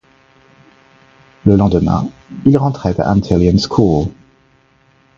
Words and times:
Le 1.45 1.55
lendemain, 1.55 2.09
ils 2.47 2.57
rentraient 2.57 2.99
à 2.99 3.11
Antilian 3.13 3.59
School. 3.59 4.07